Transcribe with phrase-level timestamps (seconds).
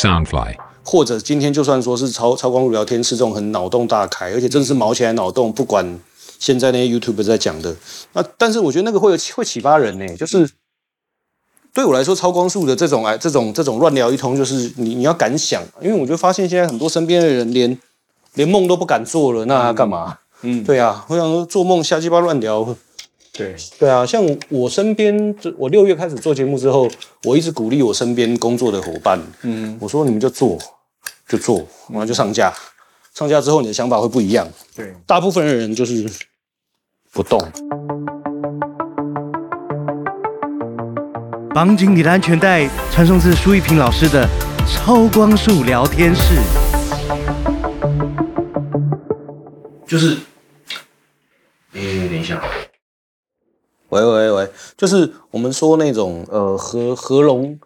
[0.00, 6.00] Soundfly，或者今天就算说是超超光路聊天是这种很脑洞大开，而且真的是毛起来脑洞，不管
[6.38, 7.76] 现在那些 YouTube 在讲的，
[8.14, 10.48] 那但是我觉得那个会有会启发人呢，就是
[11.74, 17.78] 对我来说，超光速的这种哎这种这种乱聊一通，就是你你要敢想，因为我就发现现在很多身边的人连
[18.34, 20.16] 连梦都不敢做了，那干嘛？
[20.40, 22.74] 嗯，对啊，我想说做梦瞎鸡巴乱聊。
[23.40, 26.86] 对，对啊，像我身边，我六月开始做节目之后，
[27.24, 30.58] 我一直鼓励我身边工作的伙伴，嗯，我说你们就做，
[31.26, 32.52] 就做，然后就上架，
[33.14, 34.46] 上架之后你的想法会不一样。
[34.76, 36.06] 对，大部分的人就是
[37.12, 37.40] 不动。
[41.54, 44.28] 绑紧你的安全带，传送至舒一平老师的
[44.68, 46.34] 超光速聊天室。
[49.86, 50.18] 就是，
[51.72, 52.38] 诶，等一下，
[53.90, 57.58] 喂喂喂，就是我们说那种呃核核融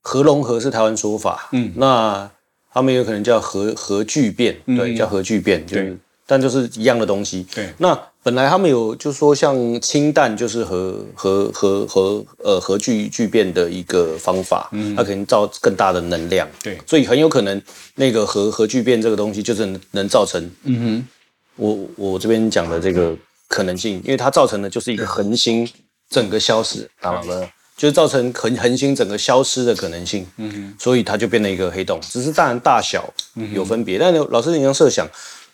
[0.00, 1.72] 核融合是台湾说法，嗯。
[1.76, 2.30] 那
[2.72, 5.96] 他们有可能叫核核聚变，嗯对，叫核聚变，就是对。
[6.26, 7.46] 但就是一样的东西。
[7.54, 7.68] 对。
[7.78, 14.96] 那本来他们有就说像氢弹就是核核核核呃核聚聚变的一个方法，嗯。
[14.96, 16.78] 它可能造更大的能量，对。
[16.86, 17.60] 所以很有可能
[17.96, 21.08] 那个核核聚变这个东西就是能能造成嗯哼。
[21.56, 23.14] 我我这边讲的这个
[23.54, 25.68] 可能性，因为它造成的就是一个恒星
[26.10, 32.00] 整个消失，好了，就是造成恒恒星整个消失的可能性，哼，嗯哼，所以它就变成一个黑洞。
[32.02, 33.12] 只是当然大小
[33.52, 35.08] 有分别，但是老师你要设想，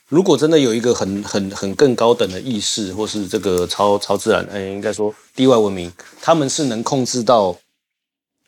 [0.09, 5.92] 如果真的有一个很很很更高等的意识，或是这个超超自然，哎，应该说地外文明，
[6.23, 7.55] 他们是能控制到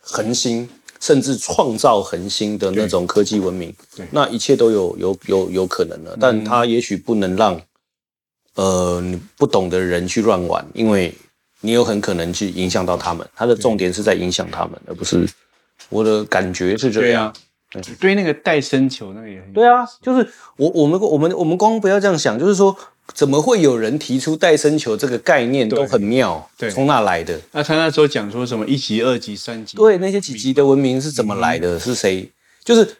[0.00, 0.68] 恒星。
[1.02, 3.74] 甚至创造恒星的那种科技文明，
[4.12, 7.60] 那一切都有有有有可能的，但它也许不能让
[8.54, 11.14] 呃你不懂的人去乱玩，因为
[11.60, 13.26] 你有很可能去影响到他们。
[13.34, 15.28] 他的重点是在影响他们，而不是
[15.88, 17.32] 我的感觉是这样。
[17.72, 22.76] 对啊，对那个带生球那个也很对啊，就是我我们我们我们光不要这样想，就是说
[23.14, 27.40] 怎么会有人提出带生球这个概念都很妙，对从哪来的？
[27.52, 31.80] 那他那时候讲说什么一级、二级、三级，对，那些几级的文明是怎么来的？
[31.80, 32.30] 是谁？
[32.62, 32.96] 就是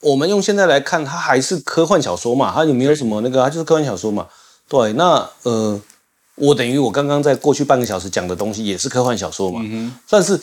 [0.00, 4.26] 我们用现在来看，它还是科幻小说嘛，它有没有什么那个，它就是科幻小说嘛。
[4.68, 5.80] 对，那呃，
[6.34, 10.40] 我等于我刚刚在过去半个小时讲的东西也是科幻小说嘛，嗯但是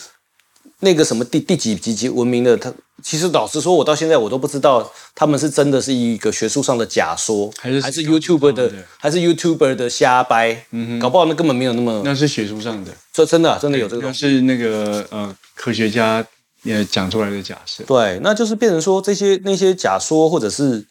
[0.80, 10.66] 那个什么第第几几级文明的，它其实老实说，我到现在我都不知道他们是真的是一个学术上的假说，还是还是 YouTuber 的对，还是 YouTuber 的瞎掰，
[11.00, 14.12] 搞不好那根本没有那么，那是学术上的，这真的啊真的有这个。
[14.12, 16.24] 是那个呃科学家
[16.62, 17.84] 也讲出来的假设。
[17.84, 20.86] 对，那就是变成说这些那些假说或者是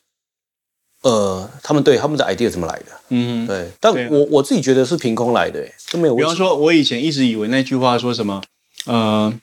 [1.03, 2.86] 呃，他们对他们的 idea 怎么来的？
[3.09, 6.16] 嗯，对，但我我自己觉得是凭空来的，哎，都没有。
[6.16, 8.41] 比方说，我以前一直以为那句话说什么，
[8.86, 9.34] 呃，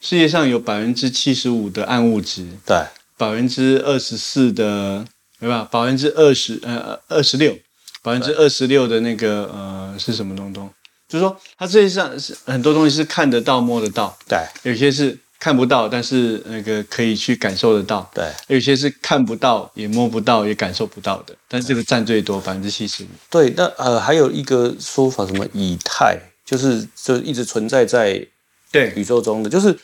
[0.00, 2.76] 世界上有百分之七十五的暗物质，对
[3.16, 5.06] 百分之二十四的，
[5.38, 5.68] 对吧？
[5.70, 7.56] 百分之二十，呃，二十六，
[8.02, 10.68] 百分之二十六的那个，呃，是什么东东？
[11.08, 18.24] 就是说，它世界上是很多东西是看得到、摸得到，对有些是看不到，但是那个可以去感受得到，对。
[18.46, 23.08] 有些是看不到、也摸不到、也感受不到的，但是这个占最多，百分之七十五。
[23.28, 28.26] 对，那呃还有一个说法，什么以太，就是就一直存在在
[28.72, 29.78] 对，宇宙中的，就是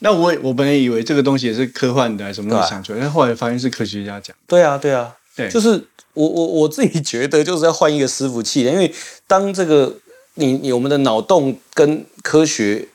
[0.00, 4.36] 那我我本来以为这个东西也是科幻的，什么东西想出来，但后来发现是科学家讲。
[4.48, 5.80] 对啊对啊，对，就是
[6.14, 8.92] 我我我自己觉得就是要换一个伺服器，因为
[9.28, 9.96] 当这个
[10.34, 12.88] 你你我们的脑洞跟科学，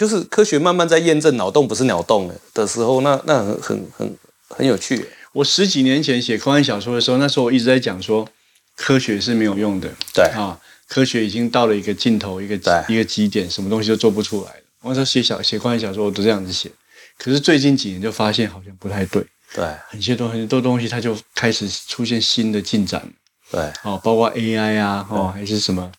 [0.00, 4.16] 就是科学慢慢在验证脑洞不是脑洞的的时候，那那很很很
[4.48, 5.06] 很有趣。
[5.34, 8.26] 我十几年前写科幻小说的时候，那时候我一直在讲说，
[8.76, 9.90] 科学是没有用的。
[10.14, 12.54] 对啊，科学已经到了一个尽头，一个
[12.88, 14.60] 一个极点，什么东西都做不出来了。
[14.80, 16.72] 我那时候写小写科幻小说，我都这样子写。
[17.18, 19.22] 可是最近几年就发现好像不太对，
[19.54, 23.06] 对很些东很多东西它就开始出现新的进展
[23.50, 25.92] 对哦，包括 AI 啊，哦还是什么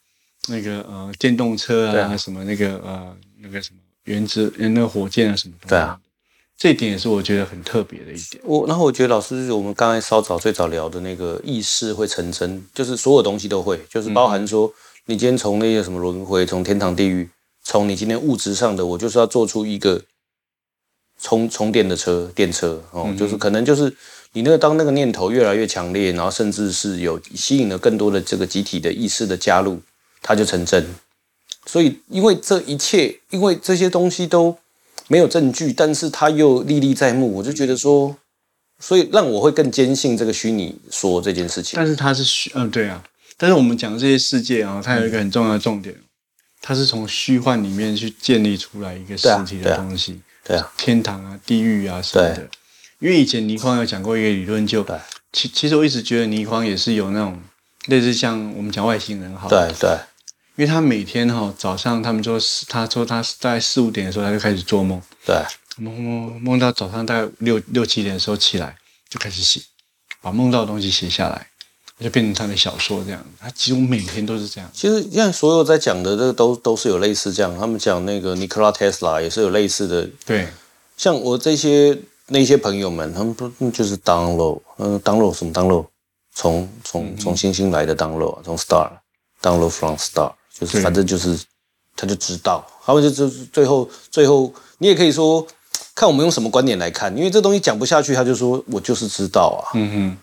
[0.48, 6.00] 那个呃电动车啊什么那个呃那个什么原子呃那个火箭啊什么东西对啊，
[6.58, 8.42] 这一点也是我觉得很特别的一点。
[8.46, 14.72] 我，然后我觉得老师，我们刚才稍早最早聊的那个意识会成真，就是所有东西都会，就是包含说，
[15.06, 17.30] 你今天从那些什么轮回，从天堂地狱，
[17.64, 20.02] 从你今天物质上的，我就是要做出一个
[21.20, 23.96] 充 充电的车，电车哦，就是可能就是
[24.34, 29.82] 你那个当那个念头越来越强烈，然后甚至是有吸引了更多的这个集体的意识的加入，
[30.22, 30.86] 它就成真。
[31.66, 34.58] 所以，因为这一切，因为这些东西都
[35.08, 38.18] 没有证据，但是它又历历在目，我就觉得说，
[38.80, 41.74] 所以让我会更坚信这个虚拟说这件事情。
[41.76, 43.04] 但是它是虚，嗯，对啊。
[43.38, 45.96] 但是我们讲这些世界啊，它有一个很重要的重点，
[46.62, 52.36] 它是从虚幻里面去建立出来一个实体对啊的东西，对啊，天堂啊、地狱啊什么的。
[52.36, 52.48] 对。
[53.00, 54.96] 因为以前倪匡有讲过一个理论就，对。
[55.32, 57.40] 其其实我一直觉得倪匡也是有那种
[57.88, 59.98] 类似像我们讲外星人好，对对
[60.56, 65.36] 因为他每天哈、早上他们说是他说他是大概四五点的时候他就开始做梦，对，
[65.78, 68.76] 梦梦梦到早上大概六六七点的时候起来
[69.10, 69.62] 就开始写，
[70.22, 71.48] 把梦到的东西写下来，
[72.00, 73.26] 就变成他的小说这样。
[73.40, 74.70] 他几乎每天都是这样。
[74.74, 80.48] 其实现在所有在讲的这个都都是有类似这样，他们讲那个尼克拉特斯拉也是有类似的，对，
[80.98, 81.98] 像我这些
[82.28, 85.88] 那些朋友们，他们都嗯就是 download，嗯，download 什么？Download，
[86.34, 88.90] 从从从星星来的 download，啊从 star
[89.42, 91.40] download from star，就是反正就是
[91.96, 95.46] 他就知道，他们就就是最后最后你也可以说
[95.96, 100.18] 看我们用什么观点来看，因为这东西讲不下去，他就说我就是知道啊，嗯哼。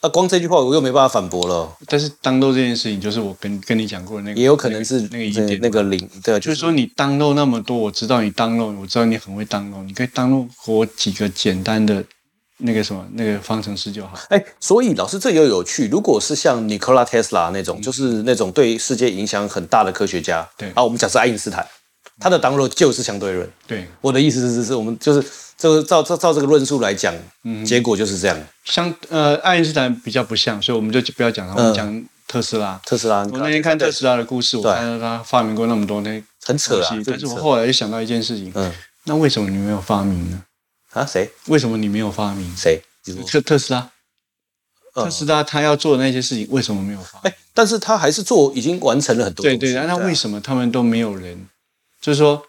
[0.00, 12.02] 啊，光这句话我又没办法反驳了，但是当漏这件事情，就是我跟跟你讲过的那个，也有可能是那个疑点，那个零，对，就就是说你当漏那么多，我知道你当漏，我知道你很会当漏，你可以当漏我几个简单的
[12.60, 14.18] 那个什么那个方程式就好。
[14.28, 15.88] 哎，所以老师这又有趣。
[15.88, 21.66] 如果是像尼古拉特斯拉那种，就是那种对世界影响很大的科学家，对啊，我们假设爱因斯坦，
[22.18, 23.50] 他的当落就是相对论。
[23.66, 27.14] 对，我的意思是，是是我们就是这个照照照这个论述来讲，
[27.64, 28.38] 结果就是这样。
[28.64, 32.80] 像呃爱因斯坦比较不像，所以我们就不要讲了，我们讲特斯拉。
[32.84, 38.72] 特斯拉，我那天看特斯拉的故事，我看到他发明过那么多那很扯啊，但是我后来又想到一件事情，嗯
[39.04, 40.42] 那为什么你没有发明呢？
[40.92, 42.56] 啊，谁为什么你没有发明？
[42.56, 42.82] 谁？
[43.26, 43.90] 特特斯拉，
[44.94, 47.30] 嗯特斯拉他要做的那些事情，为什么没有发明？
[47.30, 49.42] 哎，但是他还是做，已经完成了很多。
[49.42, 51.46] 对对，那啊为什么他们都没有人？
[52.00, 52.42] 就是说，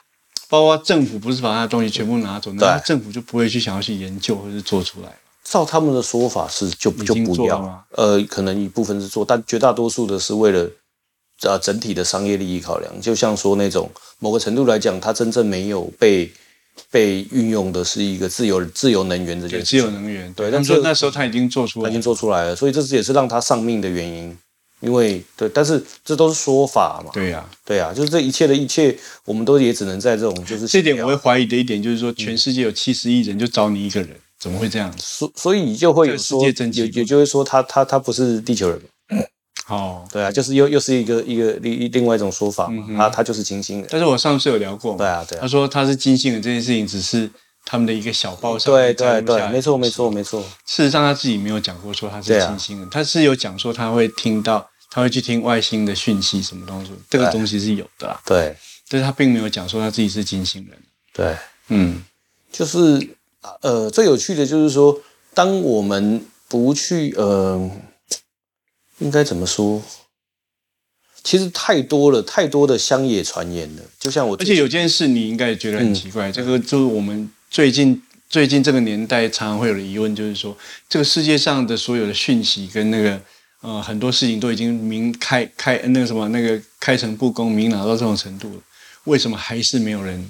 [0.49, 5.17] 包括政府不是把他的东西全部拿走，那政府就不会去想要去研究或者是做出来。
[5.43, 10.69] 照他们的说法是就就不要做了，呃，可能一部分是做，但绝大多数的是为了
[11.41, 13.01] 啊整体的商业利益考量。
[13.01, 13.89] 就像说那种
[14.19, 16.31] 某个程度来讲，它真正没有被
[16.89, 20.31] 被运用的是一个自由自由能源这件对，自由，能源。
[20.33, 22.01] 对但这个说那时候他已经做出来了它已经。
[22.01, 24.37] 做出来了，所以这也是让他丧命的原因。
[24.79, 34.09] 因为对，但是这都是说法嘛，对呀、对啊，就是这一切的一切，我们都也只能在这种就是这点我会怀疑的一点就是嗯说，全世界有七十亿人，就找你一个人，
[34.39, 34.97] 怎么会这样子？
[34.99, 38.87] 所所以就会有说，界真奇有有就会说他他他不是地球人嘛。
[39.71, 45.41] 哦，对啊，就是又又是一个一个另另外一种说法嘛，他他就是金星人，但是我上次有聊过嘛，对啊对啊。
[45.41, 47.29] 他说他是金星人这件事情只是
[47.65, 57.31] 他们的一个小报上对对对，没错没错没错，事实上他自己没有讲过说他是金星人，他是有讲说他会听到，他会去听外星的讯息什么东西，这个对。
[57.31, 58.55] 东西是有的啦，对。
[58.89, 60.77] 但是他并没有讲说他自己是金星人。
[61.13, 61.33] 对，
[61.69, 62.03] 嗯，
[62.51, 63.15] 就是
[63.61, 64.99] 呃最有趣的就是说，
[65.33, 67.71] 当我们不去呃，
[69.01, 69.81] 应该怎么说？
[71.23, 73.83] 其实太多了，太多的乡野传言了。
[73.99, 80.57] 就像我，而且有件事你应该也觉得很奇怪，嗯这个就是我们最近最近这个年代常常会有的疑问，就是说
[80.89, 83.21] 这个世界上的所有的讯息跟那个
[83.61, 88.61] 呃很多事情都已经明开开那个什么那个开诚布公明朗到这种程度了，
[89.03, 90.27] 为什么还是没有人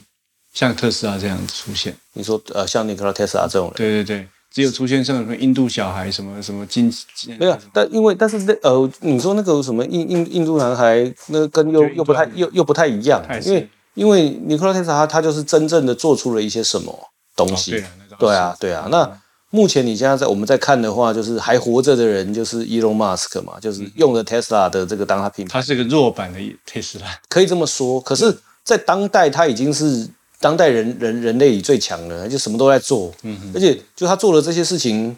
[0.53, 1.95] 像特斯拉这样子出现？
[2.13, 6.94] 你说呃，像尼克拉特斯拉这种人，对对对，只有出现像什么印度小孩什么什么金
[7.39, 16.93] 没有，但因为但是那呃，你说那个什么印印印度男孩，那跟又又不太又又不太一样因为因为尼古拉特斯拉他他就是真正的做出了一些什么
[17.36, 17.88] 东西，哦对啊
[18.20, 18.88] 对啊对啊。
[18.91, 19.10] 那
[19.53, 28.00] 目前你现在在我们在看的话，就是还活着的人就是 Elon Musk 嘛，就是用了 Tesla 的这个当他品牌，它是个弱版的特斯拉，可以这么说。
[28.00, 30.10] 可是，在当代他已经是
[30.41, 35.15] 当代人人人类里最强的，就什么都在做，嗯而且就他做的这些事情，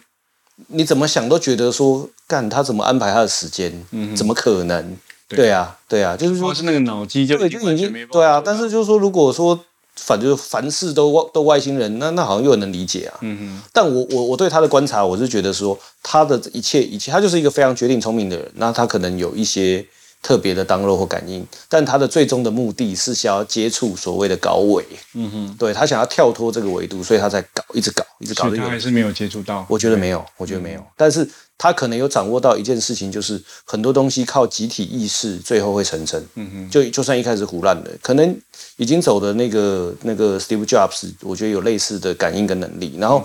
[0.68, 3.74] 你怎么想都觉得说，干他怎么安排他的时间？
[3.92, 4.98] 嗯怎么可能？
[5.30, 8.42] 对对啊，对啊，就是说，是那个脑机就对，就已经对啊。
[8.44, 9.58] 但是就是说，如果说
[9.96, 13.18] 反就是凡事都外都外星人，那那好像又能理解啊。
[13.22, 13.70] 嗯哼。
[13.72, 18.52] 但我我我对他的观察，我是觉得说，他的一切一切，他就是一个非常决定聪明的人。
[18.56, 19.84] 那他可能有一些
[20.24, 29.66] 特别的当肉或感应，但他的最终的目的是想要接触所谓的高维，嗯哼，对他想要跳脱这个维度，所以他在搞，一直搞，一直搞所以这个他还是没有接触到。
[29.70, 30.84] 我觉得没有，我觉得没有。
[30.96, 36.26] 但是他可能有掌握到一件事情，就是很多东西靠集体意识，最后会成真。
[36.36, 38.34] 嗯哼，就就算一开始胡乱的，可能
[38.78, 42.96] 已经走的那个那个 Steve Jobs，我觉得有类似的感应跟能力。
[42.98, 43.22] 然后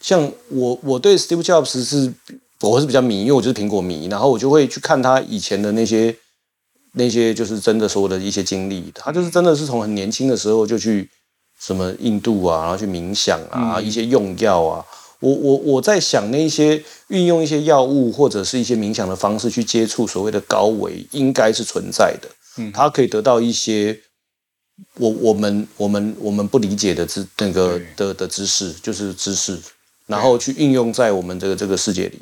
[0.00, 2.12] 像我我对 Steve Jobs 是
[2.68, 6.14] 我是比较迷，因为我就是苹果迷，然后我就会去看他以前的那些
[6.92, 11.08] 那些就是真的所有的一些经历，他就是真的是从很年轻的时候就去
[11.58, 14.84] 什么印度啊，然后去冥想啊，一些用药啊。
[15.20, 22.28] 我我我在想那些运用一些药物或者是一些冥想的方式去接触所谓的高维，应该是存在的。
[22.56, 22.72] 嗯。
[22.72, 24.00] 他可以得到一些
[24.94, 29.58] 我我们我们我们不理解的知那个的的知识，就是知识，
[30.06, 32.18] 然后去运用在我们这个这个世界里，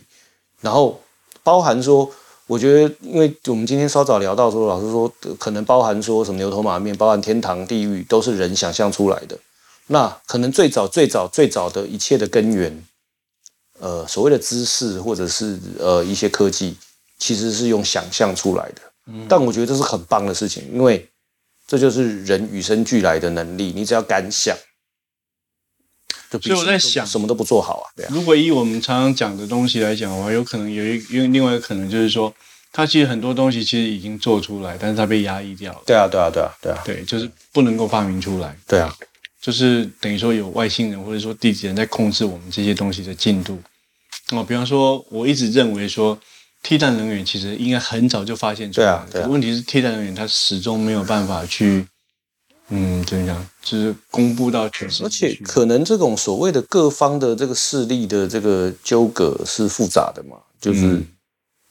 [0.60, 1.00] 然后
[1.42, 2.10] 包含说，
[2.46, 9.38] 我觉得，因为我们今天稍早聊到说，老师说可能包含说什么牛头马面，包含天堂地狱，都是人想象出来的。
[9.88, 12.84] 那可能最早最早最早的一切的根源，
[13.78, 16.76] 呃，所谓的知识或者是呃一些科技，
[17.18, 18.82] 其实是用想象出来的。
[19.26, 21.08] 但我觉得这是很棒的事情，因为
[21.66, 23.72] 这就是人与生俱来的能力。
[23.74, 24.62] 你只要敢想，就
[26.30, 27.86] 所以我在想，什么都不做好啊。
[27.96, 28.08] 对啊。
[28.12, 32.32] 如果以我们常常讲的东西来讲的话，有可能有一因为另外一个可能就是说，
[32.72, 35.80] 它其实很多东西其实已经做出来，但是它被压抑掉了。
[35.86, 36.82] 对啊，对啊，对啊，对啊。
[36.84, 38.56] 对，就是不能够发明出来。
[38.66, 38.94] 对啊。
[39.40, 43.58] 就是等于说有外星人或者说地底人在控制我们这些东西的进度
[44.32, 44.42] 哦。
[44.42, 46.18] 比方说，我一直认为说，
[46.62, 48.86] 替代能源其实应该很早就发现出来。
[48.86, 49.28] 对啊，对啊。
[49.28, 51.86] 问题是替代能源它始终没有办法去，
[52.68, 53.46] 嗯，怎么讲？
[53.62, 55.04] 就是公布到全世界。
[55.04, 61.02] 而且可能这种所谓的各方的这个势力的这个纠葛是复杂的嘛，就是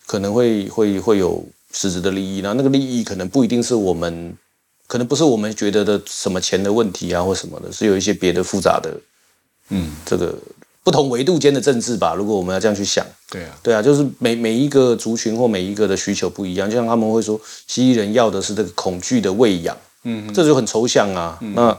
[0.06, 4.36] 可能会会会有实质的利益，然后那个利益可能不一定是我们。
[4.90, 8.98] 可能不是我们觉得的什么钱的问题啊，或什么的，是有一些别的复杂的，
[9.68, 10.34] 嗯，这个
[10.82, 12.16] 不同维度间的政治吧。
[12.16, 17.38] 如果我们要这样去想，对啊，对啊，就是每每一个族群或每一个的需求不一样，就像他们会说，
[17.68, 19.76] 蜥蜴人要的是这个恐惧的喂养，
[20.08, 21.38] 嗯，这就很抽象啊。
[21.54, 21.78] 那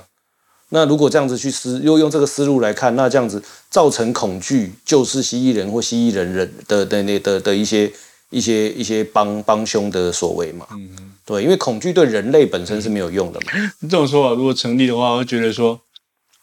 [0.69, 7.91] 那如果这样子去思，又用这个思路来看，那这样子造成恐惧，就是蜥蜴人或蜥蜴人人的的那的的一些
[8.29, 10.67] 一些一些帮帮凶的所为嘛。
[10.73, 10.91] 嗯。
[11.25, 13.47] 对，因为恐惧对人类本身是没有用的嘛。
[13.83, 15.79] 这种说法如果成立的话，我觉得说，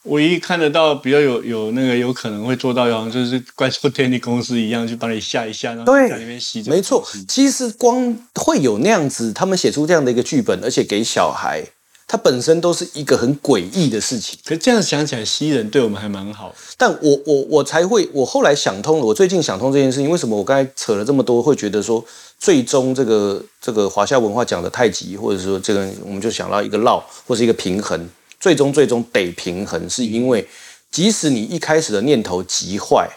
[0.03, 6.63] 唯一看得到比较有有那个有可能会做到，好像就是怪兽电力公司一样，去把你吓一吓，然后在里面吸。
[6.67, 11.63] 没错，其实光会有那样子，他们写出这样的一个剧本，而且给小孩。
[12.07, 16.53] 它本身都是一个很诡异的事情，可这样想起来，蜥蜴人对我们还蛮好。
[16.77, 19.05] 但我我我才会，我后来想通了。
[19.05, 22.05] 我最近想通这件事情，为什么我刚才扯了这么多，会觉得说，
[22.37, 28.07] 最终这个这个华夏文化讲的太极，或者说这个，我们就想到一个绕或是一个平衡，
[28.39, 30.47] 最终最终得平衡，是因为
[30.91, 33.09] 即使你一开始的念头极坏，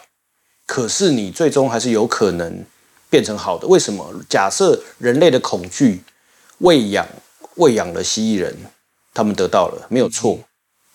[0.65, 2.65] 可是你最终还是有可能
[3.07, 3.67] 变成好的。
[3.67, 4.11] 为什么？
[4.27, 6.01] 假设人类的恐惧
[6.57, 7.07] 喂养
[7.57, 8.57] 喂养了蜥蜴人。
[9.13, 10.39] 他们得到了没有错，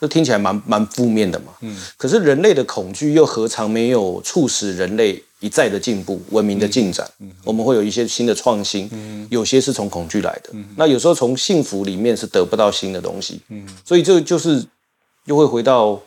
[0.01, 1.53] 这听起来蛮蛮负面的嘛。
[1.61, 7.09] 嗯，可是人类的恐惧又何尝没有促使人类一再的进步、文明的进展？
[7.21, 8.89] 嗯，我们会有一些新的创新。
[8.93, 10.51] 嗯，有些是从恐惧来的。
[10.53, 13.41] 嗯，那有时候从幸福里面是得不到新的东西。
[13.49, 14.65] 嗯，所以这就是
[15.25, 16.01] 又会回到，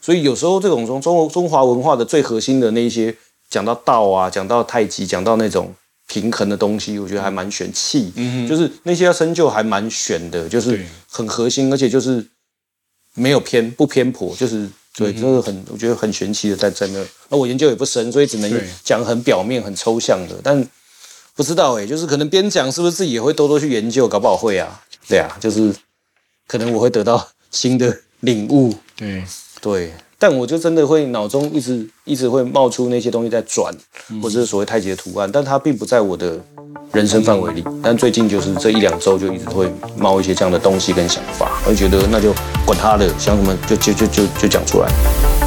[0.00, 3.14] 所以有时候这种中中中华文化的最核心的那些
[3.48, 5.72] 讲到道啊，讲到太极，讲到那种。
[6.12, 8.12] 平衡的东西，我觉得还蛮玄气，
[8.46, 10.78] 就是那些要深究还蛮玄的，就是
[11.08, 12.22] 很核心，而且就是
[13.14, 17.02] 没有偏不偏颇，就是对，就是很我觉得很玄奇的在在那。
[17.30, 20.68] 那我研究也不深，所以只能讲很表面、很抽象的，但
[21.34, 25.74] 不知道哎，就是可能边讲是不是自己也会多多去研究，搞不好会啊，对啊，就是
[26.46, 29.24] 可能我会得到新的领悟，对。
[29.62, 29.94] 对。
[30.22, 33.74] 但我就真的会脑中一直一直会冒出那些东西在转，
[34.22, 36.38] 或者是所谓太极的图案，但它并不在我的
[36.92, 37.64] 人生范围里。
[37.82, 42.32] 但最近就是这一两周就一直会冒一些这样的东西跟想法，我就觉得那就
[42.64, 45.41] 管他的，想什么就就就就就讲出来。